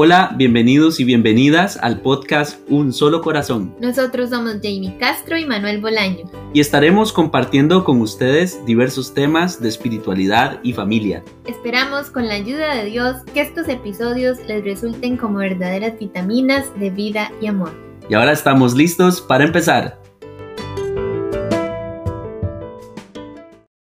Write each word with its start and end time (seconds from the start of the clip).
Hola, 0.00 0.32
bienvenidos 0.36 1.00
y 1.00 1.04
bienvenidas 1.04 1.76
al 1.76 2.00
podcast 2.02 2.60
Un 2.68 2.92
Solo 2.92 3.20
Corazón. 3.20 3.74
Nosotros 3.80 4.30
somos 4.30 4.52
Jamie 4.62 4.96
Castro 4.96 5.36
y 5.36 5.44
Manuel 5.44 5.80
Bolaño. 5.80 6.30
Y 6.54 6.60
estaremos 6.60 7.12
compartiendo 7.12 7.82
con 7.82 8.00
ustedes 8.00 8.64
diversos 8.64 9.12
temas 9.12 9.60
de 9.60 9.68
espiritualidad 9.68 10.60
y 10.62 10.72
familia. 10.72 11.24
Esperamos 11.46 12.10
con 12.10 12.28
la 12.28 12.34
ayuda 12.34 12.76
de 12.76 12.84
Dios 12.84 13.16
que 13.34 13.40
estos 13.40 13.68
episodios 13.68 14.38
les 14.46 14.62
resulten 14.62 15.16
como 15.16 15.38
verdaderas 15.38 15.98
vitaminas 15.98 16.72
de 16.78 16.90
vida 16.90 17.32
y 17.40 17.48
amor. 17.48 17.72
Y 18.08 18.14
ahora 18.14 18.30
estamos 18.30 18.74
listos 18.74 19.20
para 19.20 19.42
empezar. 19.42 20.00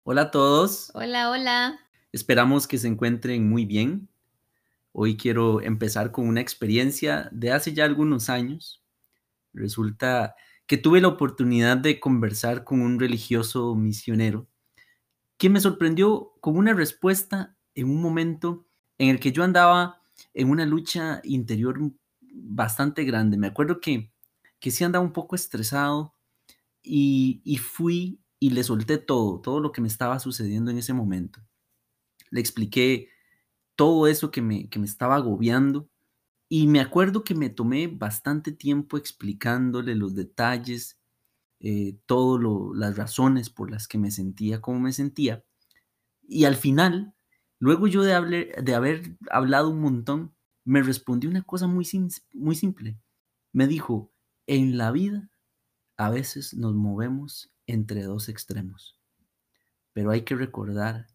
Hola 0.05 0.23
a 0.23 0.31
todos. 0.31 0.93
Hola, 0.95 1.31
hola. 1.31 1.81
Esperamos 2.13 2.69
que 2.69 2.79
se 2.79 2.87
encuentren 2.87 3.49
muy 3.49 3.65
bien 3.65 4.09
Hoy 4.97 5.17
quiero 5.17 5.61
empezar 5.61 6.13
con 6.13 6.29
una 6.29 6.41
experiencia 6.41 7.29
de 7.33 7.51
hace 7.51 7.75
ya 7.75 7.85
algunos 7.85 8.31
años. 8.31 8.81
Resulta 9.53 10.37
que 10.69 10.77
tuve 10.79 11.01
la 11.01 11.09
oportunidad 11.09 11.77
de 11.77 11.99
conversar 11.99 12.63
con 12.63 12.81
un 12.81 13.01
religioso 13.01 13.75
misionero 13.75 14.47
que 15.37 15.51
me 15.51 15.59
sorprendió 15.59 16.35
con 16.41 16.57
una 16.57 16.75
respuesta 16.75 17.57
en 17.75 17.91
un 17.91 18.01
momento 18.01 18.69
en 18.97 19.09
el 19.09 19.19
que 19.19 19.33
yo 19.33 19.43
andaba 19.43 20.01
en 20.33 20.49
una 20.49 20.65
lucha 20.65 21.21
interior 21.25 21.77
bastante 22.21 23.03
grande. 23.03 23.37
Me 23.37 23.49
acuerdo 23.49 23.81
que, 23.81 24.13
que 24.61 24.71
sí 24.71 24.85
andaba 24.85 25.05
un 25.05 25.13
poco 25.13 25.35
estresado 25.35 26.15
y, 26.85 27.43
y 27.45 27.57
fui 27.57 28.21
y 28.39 28.51
le 28.51 28.63
solté 28.63 28.99
todo, 28.99 29.41
todo 29.41 29.59
lo 29.59 29.73
que 29.73 29.81
me 29.81 29.89
estaba 29.89 30.21
sucediendo 30.21 30.71
en 30.71 30.79
ese 30.79 30.93
momento. 30.93 31.41
Le 32.31 32.39
expliqué 32.39 33.09
todo 33.77 34.07
eso 34.07 34.31
que 34.31 34.43
me, 34.43 34.69
que 34.69 34.79
me 34.79 34.87
estaba 34.87 35.17
agobiando. 35.17 35.89
Y 36.49 36.67
me 36.67 36.81
acuerdo 36.81 37.25
que 37.25 37.35
me 37.35 37.51
tomé 37.51 37.89
bastante 37.89 38.53
tiempo 38.53 38.97
explicándole 38.99 39.95
los 39.95 40.15
detalles, 40.15 40.99
eh, 41.61 41.99
todas 42.07 42.43
las 42.75 42.97
razones 42.97 43.49
por 43.49 43.71
las 43.71 43.89
que 43.89 43.97
me 43.97 44.11
sentía 44.11 44.61
como 44.61 44.81
me 44.81 44.93
sentía. 44.93 45.43
Y 46.23 46.45
al 46.45 46.57
final, 46.57 47.15
luego 47.59 47.87
yo 47.87 48.03
de, 48.03 48.15
haber 48.75 49.17
hablado 49.31 49.71
un 49.71 49.81
montón, 49.81 50.35
me 50.65 50.83
respondió 50.83 51.31
una 51.31 51.43
cosa 51.43 51.67
muy, 51.67 51.89
muy 52.35 52.55
simple. 52.55 52.99
Me 53.53 53.67
dijo, 53.67 54.13
en 54.47 54.77
la 54.77 54.91
vida 54.93 55.31
a 55.97 56.11
veces 56.11 56.55
nos 56.55 56.75
movemos 56.75 57.51
entre 57.67 58.03
dos 58.03 58.29
extremos, 58.29 59.01
pero 59.95 60.11
hay 60.11 60.23
que 60.23 60.35
recordar 60.35 61.07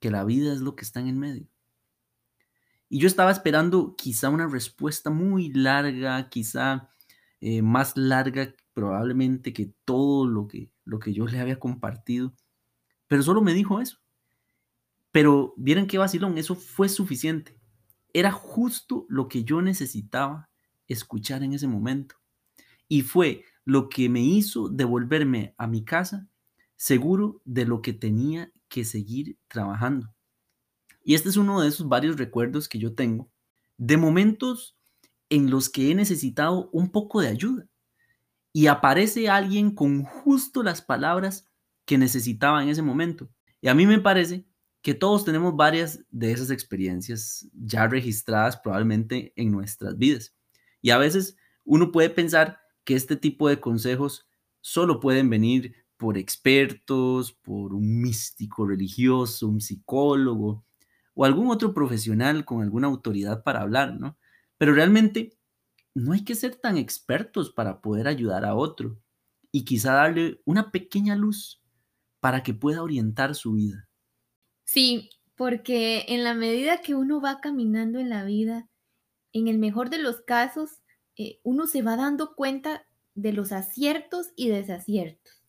que 0.00 0.10
la 0.10 0.24
vida 0.24 0.52
es 0.52 0.60
lo 0.60 0.76
que 0.76 0.84
está 0.84 1.00
en 1.00 1.18
medio. 1.18 1.48
Y 2.88 3.00
yo 3.00 3.08
estaba 3.08 3.30
esperando 3.30 3.94
quizá 3.96 4.30
una 4.30 4.46
respuesta 4.46 5.10
muy 5.10 5.52
larga, 5.52 6.28
quizá 6.28 6.90
eh, 7.40 7.62
más 7.62 7.96
larga 7.96 8.54
probablemente 8.72 9.52
que 9.52 9.72
todo 9.84 10.26
lo 10.26 10.46
que, 10.46 10.70
lo 10.84 10.98
que 10.98 11.12
yo 11.12 11.26
le 11.26 11.40
había 11.40 11.58
compartido. 11.58 12.34
Pero 13.08 13.22
solo 13.22 13.42
me 13.42 13.54
dijo 13.54 13.80
eso. 13.80 13.98
Pero 15.10 15.54
vieron 15.56 15.86
qué 15.86 15.98
vacilón, 15.98 16.38
eso 16.38 16.54
fue 16.54 16.88
suficiente. 16.88 17.58
Era 18.12 18.32
justo 18.32 19.06
lo 19.08 19.28
que 19.28 19.44
yo 19.44 19.62
necesitaba 19.62 20.50
escuchar 20.86 21.42
en 21.42 21.54
ese 21.54 21.66
momento. 21.66 22.16
Y 22.88 23.02
fue 23.02 23.44
lo 23.64 23.88
que 23.88 24.08
me 24.08 24.20
hizo 24.20 24.68
devolverme 24.68 25.54
a 25.58 25.66
mi 25.66 25.84
casa 25.84 26.28
seguro 26.76 27.40
de 27.44 27.64
lo 27.64 27.82
que 27.82 27.92
tenía 27.92 28.52
que 28.68 28.84
seguir 28.84 29.38
trabajando. 29.48 30.15
Y 31.06 31.14
este 31.14 31.28
es 31.28 31.36
uno 31.36 31.60
de 31.60 31.68
esos 31.68 31.88
varios 31.88 32.16
recuerdos 32.16 32.68
que 32.68 32.80
yo 32.80 32.96
tengo 32.96 33.30
de 33.78 33.96
momentos 33.96 34.76
en 35.28 35.50
los 35.50 35.70
que 35.70 35.92
he 35.92 35.94
necesitado 35.94 36.68
un 36.72 36.90
poco 36.90 37.20
de 37.20 37.28
ayuda. 37.28 37.68
Y 38.52 38.66
aparece 38.66 39.28
alguien 39.28 39.70
con 39.70 40.02
justo 40.02 40.64
las 40.64 40.82
palabras 40.82 41.46
que 41.84 41.96
necesitaba 41.96 42.60
en 42.60 42.70
ese 42.70 42.82
momento. 42.82 43.30
Y 43.60 43.68
a 43.68 43.74
mí 43.74 43.86
me 43.86 44.00
parece 44.00 44.46
que 44.82 44.94
todos 44.94 45.24
tenemos 45.24 45.54
varias 45.54 46.04
de 46.10 46.32
esas 46.32 46.50
experiencias 46.50 47.48
ya 47.52 47.86
registradas 47.86 48.56
probablemente 48.56 49.32
en 49.36 49.52
nuestras 49.52 49.96
vidas. 49.96 50.34
Y 50.82 50.90
a 50.90 50.98
veces 50.98 51.36
uno 51.64 51.92
puede 51.92 52.10
pensar 52.10 52.58
que 52.82 52.96
este 52.96 53.14
tipo 53.14 53.48
de 53.48 53.60
consejos 53.60 54.26
solo 54.60 54.98
pueden 54.98 55.30
venir 55.30 55.86
por 55.98 56.18
expertos, 56.18 57.32
por 57.32 57.74
un 57.74 58.00
místico 58.02 58.66
religioso, 58.66 59.46
un 59.46 59.60
psicólogo, 59.60 60.65
o 61.16 61.24
algún 61.24 61.50
otro 61.50 61.72
profesional 61.72 62.44
con 62.44 62.62
alguna 62.62 62.88
autoridad 62.88 63.42
para 63.42 63.62
hablar, 63.62 63.98
¿no? 63.98 64.18
Pero 64.58 64.74
realmente 64.74 65.38
no 65.94 66.12
hay 66.12 66.24
que 66.24 66.34
ser 66.34 66.56
tan 66.56 66.76
expertos 66.76 67.50
para 67.50 67.80
poder 67.80 68.06
ayudar 68.06 68.44
a 68.44 68.54
otro 68.54 68.98
y 69.50 69.64
quizá 69.64 69.94
darle 69.94 70.42
una 70.44 70.70
pequeña 70.70 71.16
luz 71.16 71.62
para 72.20 72.42
que 72.42 72.52
pueda 72.52 72.82
orientar 72.82 73.34
su 73.34 73.54
vida. 73.54 73.88
Sí, 74.66 75.08
porque 75.36 76.04
en 76.08 76.22
la 76.22 76.34
medida 76.34 76.82
que 76.82 76.94
uno 76.94 77.22
va 77.22 77.40
caminando 77.40 77.98
en 77.98 78.10
la 78.10 78.24
vida, 78.24 78.68
en 79.32 79.48
el 79.48 79.58
mejor 79.58 79.88
de 79.88 79.98
los 79.98 80.20
casos, 80.20 80.82
eh, 81.16 81.40
uno 81.44 81.66
se 81.66 81.80
va 81.80 81.96
dando 81.96 82.34
cuenta 82.34 82.86
de 83.14 83.32
los 83.32 83.52
aciertos 83.52 84.32
y 84.36 84.48
desaciertos. 84.48 85.42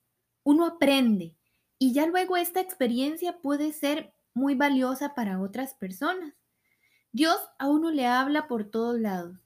Uno 0.44 0.66
aprende 0.66 1.36
y 1.78 1.92
ya 1.92 2.08
luego 2.08 2.38
esta 2.38 2.62
experiencia 2.62 3.40
puede 3.42 3.74
ser 3.74 4.14
muy 4.38 4.54
valiosa 4.56 5.16
para 5.16 5.42
otras 5.42 5.74
personas. 5.74 6.34
Dios 7.12 7.38
a 7.58 7.68
uno 7.68 7.90
le 7.90 8.06
habla 8.06 8.48
por 8.48 8.66
todos 8.66 9.00
lados, 9.00 9.40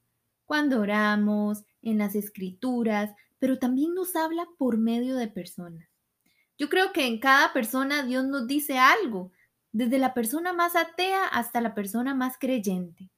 cuando 0.45 0.81
oramos, 0.81 1.63
en 1.81 1.97
las 1.97 2.13
escrituras, 2.13 3.15
pero 3.39 3.57
también 3.57 3.95
nos 3.95 4.15
habla 4.15 4.45
por 4.57 4.77
medio 4.77 5.15
de 5.15 5.27
personas. 5.27 5.87
Yo 6.57 6.69
creo 6.69 6.91
que 6.91 7.07
en 7.07 7.19
cada 7.19 7.53
persona 7.53 8.03
Dios 8.03 8.25
nos 8.25 8.45
dice 8.47 8.77
algo, 8.77 9.31
desde 9.71 9.97
la 9.97 10.13
persona 10.13 10.51
más 10.51 10.75
atea 10.75 11.25
hasta 11.25 11.61
la 11.61 11.73
persona 11.73 12.13
más 12.13 12.37
creyente. 12.37 13.09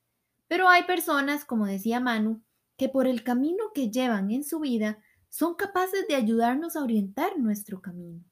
Pero 0.47 0.69
hay 0.69 0.83
personas, 0.83 1.43
como 1.43 1.65
decía 1.65 1.99
Manu, 1.99 2.41
que 2.77 2.87
por 2.87 3.07
el 3.07 3.23
camino 3.23 3.71
que 3.73 3.89
llevan 3.89 4.29
en 4.29 4.43
su 4.43 4.59
vida 4.59 4.99
son 5.29 5.55
capaces 5.55 6.07
de 6.07 6.15
ayudarnos 6.15 6.75
a 6.75 6.83
orientar 6.83 7.39
nuestro 7.39 7.81
camino. 7.81 8.23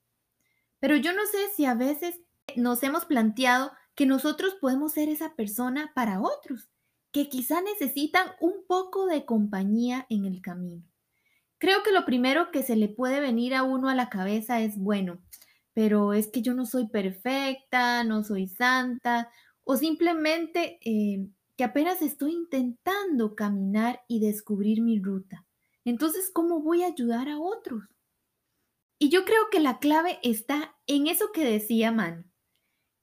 Pero 0.79 0.95
yo 0.95 1.13
no 1.13 1.25
sé 1.25 1.49
si 1.55 1.65
a 1.65 1.73
veces 1.73 2.19
nos 2.57 2.83
hemos 2.83 3.05
planteado 3.05 3.71
que 3.95 4.05
nosotros 4.05 4.55
podemos 4.59 4.93
ser 4.93 5.09
esa 5.09 5.35
persona 5.35 5.91
para 5.93 6.21
otros, 6.21 6.69
que 7.11 7.29
quizá 7.29 7.61
necesitan 7.61 8.27
un 8.39 8.65
poco 8.67 9.05
de 9.05 9.25
compañía 9.25 10.05
en 10.09 10.25
el 10.25 10.41
camino. 10.41 10.83
Creo 11.57 11.83
que 11.83 11.91
lo 11.91 12.05
primero 12.05 12.51
que 12.51 12.63
se 12.63 12.75
le 12.75 12.87
puede 12.87 13.19
venir 13.19 13.53
a 13.53 13.63
uno 13.63 13.89
a 13.89 13.95
la 13.95 14.09
cabeza 14.09 14.61
es, 14.61 14.77
bueno, 14.77 15.21
pero 15.73 16.13
es 16.13 16.27
que 16.27 16.41
yo 16.41 16.53
no 16.53 16.65
soy 16.65 16.87
perfecta, 16.87 18.03
no 18.03 18.23
soy 18.23 18.47
santa, 18.47 19.29
o 19.63 19.77
simplemente 19.77 20.79
eh, 20.83 21.27
que 21.57 21.63
apenas 21.63 22.01
estoy 22.01 22.33
intentando 22.33 23.35
caminar 23.35 24.01
y 24.07 24.19
descubrir 24.19 24.81
mi 24.81 24.99
ruta. 24.99 25.45
Entonces, 25.85 26.31
¿cómo 26.33 26.61
voy 26.61 26.83
a 26.83 26.87
ayudar 26.87 27.29
a 27.29 27.39
otros? 27.39 27.83
Y 28.97 29.09
yo 29.09 29.25
creo 29.25 29.49
que 29.51 29.59
la 29.59 29.79
clave 29.79 30.19
está 30.23 30.75
en 30.87 31.07
eso 31.07 31.31
que 31.31 31.43
decía 31.43 31.91
Man, 31.91 32.30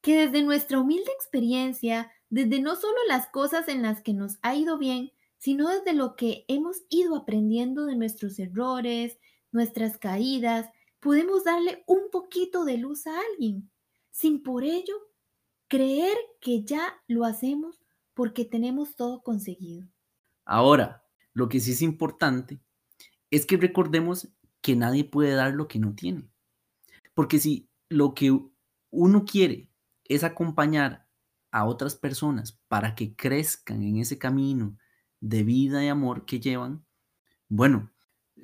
que 0.00 0.26
desde 0.26 0.42
nuestra 0.42 0.78
humilde 0.78 1.10
experiencia, 1.12 2.10
desde 2.30 2.60
no 2.60 2.76
solo 2.76 2.96
las 3.08 3.28
cosas 3.28 3.68
en 3.68 3.82
las 3.82 4.02
que 4.02 4.14
nos 4.14 4.38
ha 4.42 4.54
ido 4.54 4.78
bien, 4.78 5.12
sino 5.38 5.68
desde 5.68 5.92
lo 5.92 6.16
que 6.16 6.44
hemos 6.48 6.82
ido 6.88 7.16
aprendiendo 7.16 7.86
de 7.86 7.96
nuestros 7.96 8.38
errores, 8.38 9.18
nuestras 9.52 9.98
caídas, 9.98 10.70
podemos 11.00 11.44
darle 11.44 11.84
un 11.86 12.10
poquito 12.10 12.64
de 12.64 12.78
luz 12.78 13.06
a 13.06 13.18
alguien, 13.32 13.70
sin 14.10 14.42
por 14.42 14.64
ello 14.64 14.94
creer 15.68 16.16
que 16.40 16.64
ya 16.64 17.00
lo 17.06 17.24
hacemos 17.24 17.80
porque 18.14 18.44
tenemos 18.44 18.96
todo 18.96 19.22
conseguido. 19.22 19.86
Ahora, 20.44 21.04
lo 21.34 21.48
que 21.48 21.60
sí 21.60 21.72
es 21.72 21.82
importante 21.82 22.58
es 23.30 23.46
que 23.46 23.56
recordemos 23.56 24.28
que 24.60 24.74
nadie 24.74 25.04
puede 25.04 25.34
dar 25.34 25.54
lo 25.54 25.68
que 25.68 25.78
no 25.78 25.94
tiene. 25.94 26.28
Porque 27.14 27.38
si 27.38 27.68
lo 27.88 28.14
que 28.14 28.36
uno 28.90 29.24
quiere 29.24 29.68
es 30.08 30.24
acompañar 30.24 31.06
a 31.50 31.64
otras 31.64 31.94
personas 31.94 32.60
para 32.68 32.94
que 32.94 33.14
crezcan 33.14 33.82
en 33.82 33.98
ese 33.98 34.18
camino 34.18 34.78
de 35.20 35.44
vida 35.44 35.84
y 35.84 35.88
amor 35.88 36.24
que 36.24 36.40
llevan, 36.40 36.84
bueno, 37.48 37.90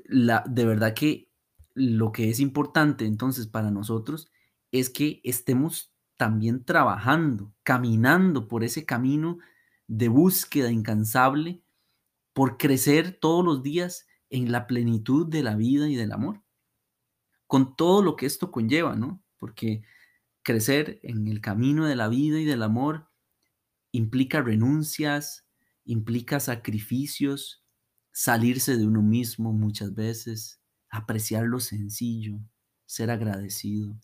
la, 0.06 0.44
de 0.48 0.64
verdad 0.64 0.94
que 0.94 1.30
lo 1.74 2.12
que 2.12 2.30
es 2.30 2.40
importante 2.40 3.04
entonces 3.04 3.46
para 3.46 3.70
nosotros 3.70 4.30
es 4.72 4.90
que 4.90 5.20
estemos 5.24 5.92
también 6.16 6.64
trabajando, 6.64 7.52
caminando 7.62 8.48
por 8.48 8.64
ese 8.64 8.84
camino 8.84 9.38
de 9.86 10.08
búsqueda 10.08 10.70
incansable, 10.70 11.62
por 12.32 12.56
crecer 12.56 13.18
todos 13.20 13.44
los 13.44 13.62
días 13.62 14.06
en 14.30 14.50
la 14.50 14.66
plenitud 14.66 15.28
de 15.28 15.42
la 15.42 15.54
vida 15.54 15.88
y 15.88 15.94
del 15.94 16.12
amor, 16.12 16.42
con 17.46 17.76
todo 17.76 18.02
lo 18.02 18.16
que 18.16 18.26
esto 18.26 18.50
conlleva, 18.50 18.96
¿no? 18.96 19.22
Porque 19.38 19.82
Crecer 20.44 21.00
en 21.02 21.26
el 21.26 21.40
camino 21.40 21.86
de 21.86 21.96
la 21.96 22.06
vida 22.06 22.38
y 22.38 22.44
del 22.44 22.62
amor 22.62 23.08
implica 23.92 24.42
renuncias, 24.42 25.46
implica 25.86 26.38
sacrificios, 26.38 27.64
salirse 28.12 28.76
de 28.76 28.86
uno 28.86 29.00
mismo 29.00 29.54
muchas 29.54 29.94
veces, 29.94 30.60
apreciar 30.90 31.46
lo 31.46 31.60
sencillo, 31.60 32.38
ser 32.84 33.10
agradecido, 33.10 33.98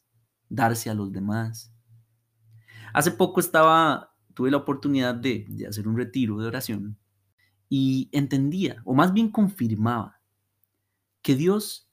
darse 0.48 0.88
a 0.88 0.94
los 0.94 1.12
demás. 1.12 1.72
Hace 2.94 3.10
poco 3.10 3.38
estaba, 3.40 4.16
tuve 4.32 4.50
la 4.50 4.56
oportunidad 4.56 5.14
de, 5.14 5.46
hacer 5.68 5.86
un 5.86 5.96
retiro 5.98 6.38
de 6.38 6.46
oración 6.46 6.98
y 7.68 8.08
entendía, 8.12 8.80
o 8.86 8.94
más 8.94 9.12
bien 9.12 9.30
confirmaba, 9.30 10.22
que 11.20 11.36
Dios 11.36 11.92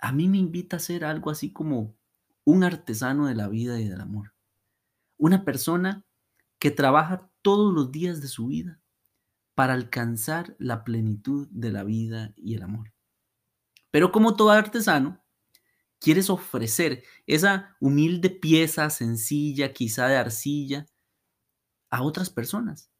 a 0.00 0.10
mí 0.10 0.28
me 0.28 0.38
invita 0.38 0.78
a 0.78 0.80
ser 0.80 1.04
algo 1.04 1.30
así 1.30 1.52
como 1.52 1.96
un 2.44 2.64
artesano 2.64 3.26
de 3.26 3.34
la 3.34 3.48
vida 3.48 3.80
y 3.80 3.88
del 3.88 4.00
amor. 4.00 4.34
Una 5.16 5.44
persona 5.44 6.04
que 6.58 6.70
trabaja 6.70 7.30
todos 7.42 7.74
los 7.74 7.92
días 7.92 8.20
de 8.20 8.28
su 8.28 8.46
vida 8.48 8.80
para 9.54 9.74
alcanzar 9.74 10.56
la 10.58 10.84
plenitud 10.84 11.48
de 11.50 11.70
la 11.70 11.84
vida 11.84 12.32
y 12.36 12.54
el 12.54 12.62
amor. 12.62 12.92
Pero 13.90 14.10
como 14.12 14.34
todo 14.36 14.50
artesano, 14.50 15.24
quieres 16.00 16.28
ofrecer 16.28 17.04
esa 17.26 17.76
humilde 17.80 18.30
pieza 18.30 18.90
sencilla, 18.90 19.72
quizá 19.72 20.08
de 20.08 20.16
arcilla, 20.16 20.86
a 21.90 22.02
otras 22.02 22.28
personas. 22.28 22.90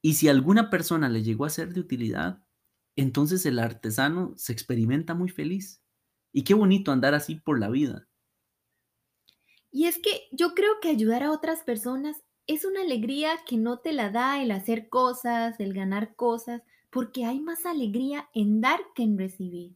Y 0.00 0.14
si 0.14 0.28
alguna 0.28 0.70
persona 0.70 1.08
le 1.08 1.22
llegó 1.22 1.44
a 1.44 1.50
ser 1.50 1.72
de 1.74 1.80
utilidad, 1.80 2.44
entonces 2.96 3.44
el 3.46 3.58
artesano 3.58 4.32
se 4.36 4.52
experimenta 4.52 5.14
muy 5.14 5.28
feliz. 5.28 5.82
Y 6.32 6.42
qué 6.42 6.54
bonito 6.54 6.90
andar 6.90 7.14
así 7.14 7.36
por 7.36 7.60
la 7.60 7.68
vida. 7.68 8.08
Y 9.74 9.86
es 9.86 9.98
que 9.98 10.28
yo 10.30 10.54
creo 10.54 10.78
que 10.80 10.88
ayudar 10.88 11.24
a 11.24 11.32
otras 11.32 11.64
personas 11.64 12.22
es 12.46 12.64
una 12.64 12.82
alegría 12.82 13.40
que 13.44 13.56
no 13.56 13.80
te 13.80 13.92
la 13.92 14.08
da 14.08 14.40
el 14.40 14.52
hacer 14.52 14.88
cosas, 14.88 15.58
el 15.58 15.74
ganar 15.74 16.14
cosas, 16.14 16.62
porque 16.90 17.24
hay 17.24 17.40
más 17.40 17.66
alegría 17.66 18.30
en 18.34 18.60
dar 18.60 18.78
que 18.94 19.02
en 19.02 19.18
recibir. 19.18 19.74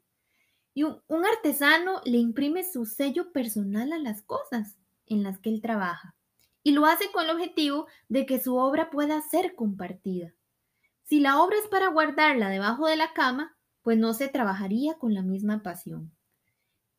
Y 0.72 0.84
un, 0.84 1.00
artesano 1.08 2.00
le 2.04 2.18
imprime 2.18 2.62
su 2.62 2.86
sello 2.86 3.32
personal 3.32 3.92
a 3.92 3.98
las 3.98 4.22
cosas 4.22 4.76
en 5.06 5.24
las 5.24 5.40
que 5.40 5.50
él 5.50 5.60
trabaja 5.60 6.14
y 6.62 6.70
lo 6.70 6.86
hace 6.86 7.10
con 7.10 7.24
el 7.24 7.30
objetivo 7.30 7.88
de 8.08 8.24
que 8.24 8.40
su 8.40 8.54
obra 8.54 8.90
pueda 8.90 9.20
ser 9.20 9.56
compartida. 9.56 10.32
Si 11.02 11.18
la 11.18 11.42
obra 11.42 11.56
es 11.58 11.66
para 11.66 11.88
guardarla 11.88 12.50
debajo 12.50 12.86
de 12.86 12.94
la 12.94 13.14
cama, 13.14 13.56
pues 13.82 13.98
no 13.98 14.14
se 14.14 14.28
trabajaría 14.28 14.94
con 14.94 15.12
la 15.12 15.22
misma 15.22 15.64
pasión. 15.64 16.12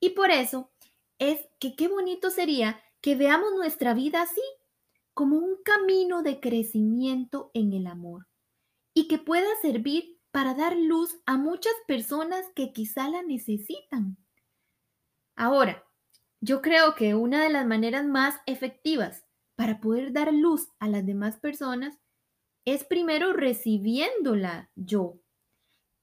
Y 0.02 0.10
por 0.10 0.32
eso 0.32 0.70
es 1.18 1.40
que 1.60 1.78
qué 1.78 1.88
bonito 1.88 2.30
sería 2.30 2.82
que 3.02 3.16
veamos 3.16 3.54
nuestra 3.56 3.94
vida 3.94 4.22
así, 4.22 4.42
como 5.14 5.38
un 5.38 5.58
camino 5.64 6.24
de 6.24 6.40
crecimiento 6.40 7.52
en 7.54 7.74
el 7.74 7.88
amor, 7.88 8.28
y 8.94 9.08
que 9.08 9.18
pueda 9.18 9.50
servir 9.62 10.20
para 10.32 10.54
dar 10.54 10.78
luz 10.78 11.20
a 11.26 11.38
muchas 11.38 11.74
personas 11.88 12.46
que 12.56 12.72
quizá 12.72 13.10
la 13.10 13.24
necesitan. 13.24 14.18
Ahora, 15.36 15.84
yo 16.42 16.62
creo 16.62 16.96
que 16.96 17.16
una 17.16 17.44
de 17.44 17.50
las 17.50 17.66
maneras 17.66 18.06
más 18.06 18.36
efectivas 18.46 19.26
para 19.56 19.82
poder 19.82 20.14
dar 20.14 20.34
luz 20.34 20.70
a 20.80 20.88
las 20.88 21.06
demás 21.06 21.38
personas 21.38 21.98
es 22.66 22.84
primero 22.86 23.34
recibiéndola 23.34 24.72
yo. 24.76 25.20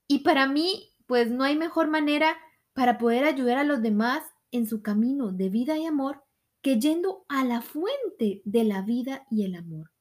Y 0.09 0.21
para 0.21 0.47
mí, 0.47 0.95
pues 1.07 1.31
no 1.31 1.45
hay 1.45 1.57
mejor 1.57 1.89
manera 1.89 2.37
para 2.75 2.99
poder 2.99 3.25
ayudar 3.25 3.59
a 3.59 3.65
los 3.65 3.81
demás 3.81 4.23
en 4.51 4.67
su 4.67 4.83
camino 4.83 5.33
de 5.33 5.49
vida 5.49 5.79
y 5.79 5.87
amor 5.87 6.26
que 6.67 6.81
yendo 6.81 7.25
a 7.29 7.45
la 7.45 7.63
fuente 7.63 8.43
de 8.45 8.65
la 8.65 8.83
vida 8.83 9.25
y 9.31 9.45
el 9.45 9.55
amor. 9.55 9.93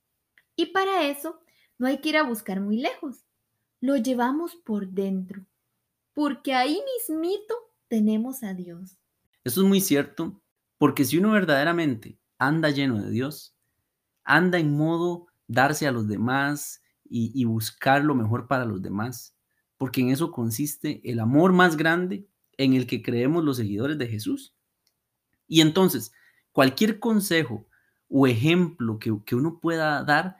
Y 0.55 0.65
para 0.73 1.07
eso 1.07 1.39
no 1.77 1.85
hay 1.85 1.99
que 2.01 2.09
ir 2.09 2.17
a 2.17 2.23
buscar 2.23 2.59
muy 2.59 2.77
lejos, 2.77 3.23
lo 3.81 3.97
llevamos 3.97 4.55
por 4.55 4.87
dentro, 4.87 5.45
porque 6.15 6.55
ahí 6.55 6.81
mismito 6.97 7.53
tenemos 7.87 8.41
a 8.41 8.55
Dios. 8.55 8.97
Eso 9.43 9.61
es 9.61 9.67
muy 9.67 9.79
cierto, 9.79 10.41
porque 10.79 11.05
si 11.05 11.19
uno 11.19 11.33
verdaderamente 11.33 12.17
anda 12.39 12.71
lleno 12.71 12.99
de 12.99 13.11
Dios, 13.11 13.55
anda 14.23 14.57
en 14.57 14.75
modo 14.75 15.27
darse 15.45 15.85
a 15.85 15.91
los 15.91 16.07
demás 16.07 16.81
y, 17.07 17.31
y 17.39 17.45
buscar 17.45 18.03
lo 18.03 18.15
mejor 18.15 18.47
para 18.47 18.65
los 18.65 18.81
demás, 18.81 19.37
porque 19.77 20.01
en 20.01 20.09
eso 20.09 20.31
consiste 20.31 20.99
el 21.03 21.19
amor 21.19 21.53
más 21.53 21.77
grande 21.77 22.27
en 22.57 22.73
el 22.73 22.87
que 22.87 23.03
creemos 23.03 23.43
los 23.43 23.57
seguidores 23.57 23.99
de 23.99 24.07
Jesús. 24.07 24.55
Y 25.47 25.61
entonces, 25.61 26.11
cualquier 26.55 27.01
consejo 27.01 27.67
o 28.07 28.27
ejemplo 28.27 28.97
que, 28.97 29.13
que, 29.25 29.35
uno 29.35 29.59
pueda 29.59 30.01
dar 30.05 30.37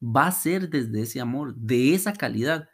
va 0.00 0.28
a 0.28 0.32
ser 0.32 0.70
desde 0.70 1.02
ese 1.02 1.20
amor, 1.20 1.56
de 1.56 1.94
esa 1.94 2.12
calidad, 2.12 2.68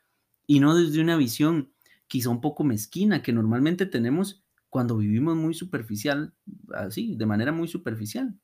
y 0.46 0.60
no 0.60 0.75
desde 0.76 1.00
una 1.00 1.16
visión 1.16 1.72
quizá 2.08 2.28
un 2.28 2.42
poco 2.42 2.62
mezquina 2.62 3.22
que 3.22 3.32
normalmente 3.32 3.86
tenemos 3.86 4.44
cuando 4.69 4.98
vivimos 4.98 5.34
muy 5.34 5.54
superficial, 5.54 6.34
así, 6.75 7.16
de 7.16 7.25
manera 7.25 7.52
muy 7.52 7.69
superficial. 7.69 8.38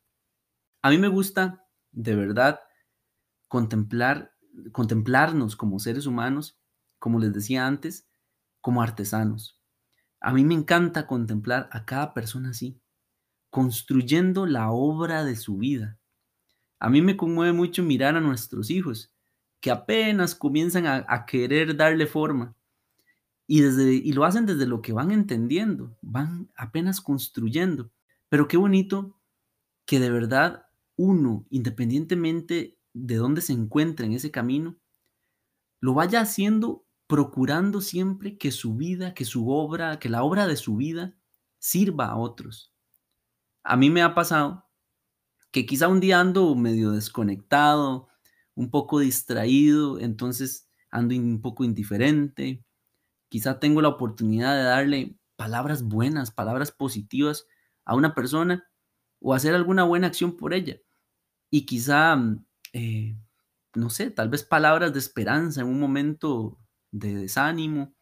A 0.81 0.88
mí 0.88 0.96
me 0.96 1.08
gusta, 1.08 1.66
de 1.93 2.16
verdad, 2.16 2.60
contemplar, 3.46 4.32
contemplarnos 4.72 5.54
como 5.54 5.78
seres 5.81 6.06
humanos, 6.06 6.58
como 6.98 7.19
les 7.19 7.34
decía 7.34 7.66
antes, 7.66 8.08
como 8.62 8.81
artesanos. 8.81 9.60
A 10.19 10.32
mí 10.32 10.46
me 10.46 10.54
encanta 10.54 11.06
contemplar 11.06 11.69
a 11.72 11.84
cada 11.84 12.14
persona 12.14 12.50
así, 12.50 12.80
construyendo 13.50 14.47
la 14.47 14.70
obra 14.70 15.25
de 15.25 15.37
su 15.37 15.58
vida. 15.58 15.99
A 16.79 16.88
mí 16.88 17.02
me 17.02 17.17
conmueve 17.17 17.52
mucho 17.52 17.82
mirar 17.82 18.17
a 18.17 18.20
nuestros 18.20 18.70
hijos, 18.70 19.12
que 19.61 19.70
apenas 19.70 20.35
comienzan 20.35 20.87
a, 20.87 21.26
querer 21.26 21.76
darle 21.76 22.06
forma. 22.06 22.56
Y, 23.47 23.61
desde, 23.61 23.93
y 23.93 24.12
lo 24.12 24.25
hacen 24.25 24.47
desde 24.47 24.67
lo 24.67 24.81
que 24.81 24.93
van 24.93 25.11
entendiendo, 25.11 25.99
van 26.00 26.50
apenas 26.56 27.00
construyendo. 27.00 27.91
Pero 28.29 28.49
qué 28.49 28.56
bonito 28.56 29.19
que 29.85 30.00
de 30.00 30.11
verdad 30.11 30.67
uno, 30.96 31.44
independientemente 31.50 32.79
de 32.94 33.17
dónde 33.17 33.41
se 33.43 33.53
encuentre 33.53 34.06
en 34.06 34.12
ese 34.12 34.31
camino, 34.31 34.76
lo 35.81 35.94
vaya 35.94 36.20
haciendo 36.20 36.87
procurando 37.06 37.81
siempre 37.81 38.38
que 38.38 38.53
su 38.53 38.76
vida, 38.76 39.14
que 39.14 39.25
su 39.25 39.50
obra, 39.50 39.99
que 39.99 40.08
la 40.08 40.23
obra 40.23 40.46
de 40.46 40.56
su 40.56 40.76
vida 40.76 41.17
sirva 41.58 42.06
a 42.06 42.17
otros. 42.17 42.69
A 43.64 43.76
mí 43.76 43.90
me 43.90 44.02
ha 44.02 44.14
pasado 44.14 44.66
que 45.50 45.66
quizá 45.66 45.88
un 45.88 46.00
día 46.00 46.20
ando 46.20 46.54
medio 46.54 46.92
desconectado, 46.92 48.08
un 48.55 48.70
poco 48.70 49.00
distraído, 49.00 49.98
entonces 49.98 50.69
ando 50.90 51.14
un 51.14 51.40
poco 51.40 51.64
indiferente. 51.64 52.64
Quizá 53.29 53.60
tengo 53.60 53.82
la 53.82 53.88
oportunidad 53.88 54.56
de 54.56 54.62
darle 54.64 55.19
palabras 55.36 55.82
buenas, 55.82 56.31
palabras 56.31 56.72
positivas 56.72 57.46
a 57.84 57.94
una 57.94 58.14
persona 58.14 58.69
o 59.20 59.34
hacer 59.34 59.55
alguna 59.55 59.84
buena 59.84 60.08
acción 60.08 60.36
por 60.36 60.55
ella. 60.55 60.79
Y 61.50 61.67
quizá, 61.67 62.19
eh, 62.72 63.17
no 63.74 63.90
sé, 63.90 64.10
tal 64.10 64.29
vez 64.29 64.44
palabras 64.44 64.93
de 64.93 64.98
esperanza 64.98 65.62
en 65.62 65.69
un 65.69 65.81
momento 65.81 66.58
de 66.93 67.14
desánimo. 67.14 67.94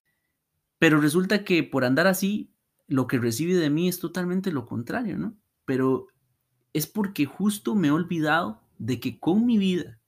Pero 0.79 1.01
resulta 1.01 1.45
que 1.45 1.65
por 1.65 1.85
andar 1.85 2.07
así, 2.07 2.55
lo 2.87 3.07
que 3.07 3.19
recibe 3.19 3.55
de 3.55 3.71
mí 3.71 3.89
es 3.89 4.01
totalmente 4.01 4.53
lo 4.53 4.67
contrario, 4.67 5.19
¿no? 5.19 5.37
Pero 5.69 6.07
es 6.73 6.87
porque 6.87 7.27
justo 7.27 7.75
me 7.75 7.89
he 7.89 7.91
olvidado 7.91 8.63
de 8.79 8.99
que 9.01 9.21
con 9.21 9.45
mi 9.45 9.59
vida 9.59 10.01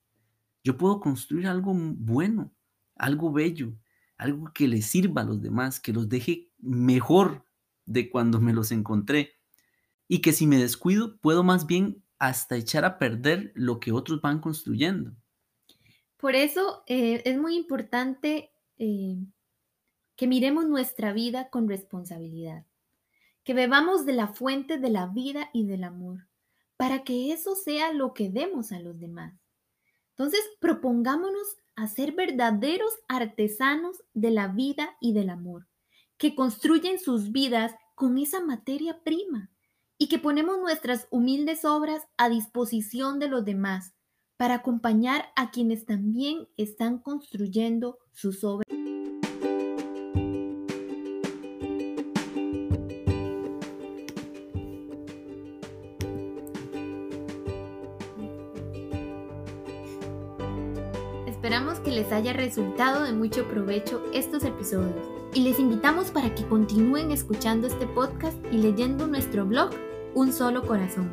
yo 0.64 0.78
puedo 0.78 1.00
construir 1.00 1.46
algo 1.46 1.74
bueno, 1.74 2.50
algo 2.96 3.30
bello, 3.30 3.74
algo 4.16 4.50
que 4.54 4.66
le 4.66 4.80
sirva 4.80 5.20
a 5.20 5.26
los 5.26 5.42
demás, 5.42 5.78
que 5.78 5.92
los 5.92 6.08
deje 6.08 6.48
mejor 6.60 7.44
de 7.84 8.08
cuando 8.08 8.40
me 8.40 8.54
los 8.54 8.72
encontré. 8.72 9.32
Y 10.08 10.22
que 10.22 10.32
si 10.32 10.46
me 10.46 10.56
descuido, 10.56 11.18
puedo 11.18 11.44
más 11.44 11.66
bien 11.66 12.02
hasta 12.18 12.56
echar 12.56 12.86
a 12.86 12.98
perder 12.98 13.52
lo 13.54 13.80
que 13.80 13.92
otros 13.92 14.22
van 14.22 14.40
construyendo. 14.40 15.12
Por 16.16 16.34
eso 16.36 16.84
eh, 16.86 17.20
es 17.26 17.38
muy 17.38 17.54
importante 17.54 18.50
eh, 18.78 19.18
que 20.16 20.26
miremos 20.26 20.66
nuestra 20.66 21.12
vida 21.12 21.50
con 21.50 21.68
responsabilidad, 21.68 22.64
que 23.50 23.54
bebamos 23.54 24.06
de 24.06 24.12
la 24.12 24.28
fuente 24.28 24.78
de 24.78 24.90
la 24.90 25.08
vida 25.08 25.50
y 25.52 25.66
del 25.66 25.82
amor, 25.82 26.28
para 26.76 27.02
que 27.02 27.32
eso 27.32 27.56
sea 27.56 27.92
lo 27.92 28.14
que 28.14 28.30
demos 28.30 28.70
a 28.70 28.78
los 28.78 29.00
demás. 29.00 29.34
Entonces, 30.10 30.40
propongámonos 30.60 31.56
a 31.74 31.88
ser 31.88 32.12
verdaderos 32.12 32.92
artesanos 33.08 34.04
de 34.14 34.30
la 34.30 34.46
vida 34.46 34.96
y 35.00 35.14
del 35.14 35.30
amor, 35.30 35.66
que 36.16 36.36
construyen 36.36 37.00
sus 37.00 37.32
vidas 37.32 37.74
con 37.96 38.18
esa 38.18 38.40
materia 38.40 39.02
prima 39.02 39.50
y 39.98 40.08
que 40.08 40.20
ponemos 40.20 40.60
nuestras 40.60 41.08
humildes 41.10 41.64
obras 41.64 42.04
a 42.18 42.28
disposición 42.28 43.18
de 43.18 43.26
los 43.26 43.44
demás 43.44 43.94
para 44.36 44.54
acompañar 44.54 45.24
a 45.34 45.50
quienes 45.50 45.86
también 45.86 46.46
están 46.56 47.00
construyendo 47.00 47.98
sus 48.12 48.44
obras. 48.44 48.69
Esperamos 61.40 61.80
que 61.80 61.90
les 61.90 62.12
haya 62.12 62.34
resultado 62.34 63.02
de 63.02 63.14
mucho 63.14 63.48
provecho 63.48 64.04
estos 64.12 64.44
episodios 64.44 65.08
y 65.32 65.40
les 65.40 65.58
invitamos 65.58 66.10
para 66.10 66.34
que 66.34 66.46
continúen 66.46 67.12
escuchando 67.12 67.66
este 67.66 67.86
podcast 67.86 68.36
y 68.52 68.58
leyendo 68.58 69.06
nuestro 69.06 69.46
blog 69.46 69.70
Un 70.12 70.34
Solo 70.34 70.66
Corazón. 70.66 71.10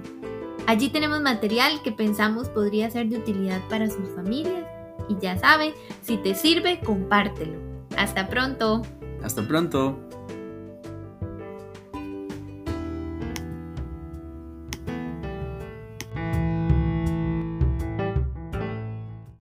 Allí 0.65 0.89
tenemos 0.89 1.22
material 1.22 1.81
que 1.81 1.93
pensamos 1.93 2.50
podría 2.50 2.91
ser 2.91 3.07
de 3.07 3.19
utilidad 3.19 3.62
para 3.69 3.89
sus 3.89 4.10
familias 4.17 4.65
y 5.07 5.15
ya 5.22 5.38
sabe, 5.38 5.74
si 6.01 6.17
te 6.17 6.36
sirve, 6.36 6.81
compártelo. 6.81 7.57
Hasta 7.96 8.27
pronto. 8.27 8.81
Hasta 9.24 9.48
pronto. 9.48 9.98